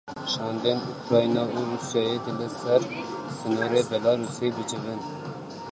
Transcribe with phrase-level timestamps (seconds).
[0.31, 2.81] Şandên Ukrayna û Rûsyayê dê li ser
[3.37, 4.99] sînorê Belarûsê bicivin.